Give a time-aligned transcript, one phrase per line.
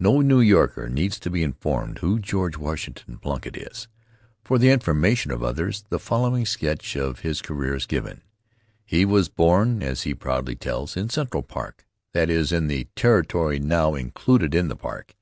[0.00, 3.86] No New Yorker needs to be informed who George Washington Plunkitt is.
[4.42, 8.22] For the information of others, the following sketch of his career is given.
[8.86, 11.84] He was born, as he proudly tells, in Central Park
[12.14, 15.14] that is, in the territory now included in the park.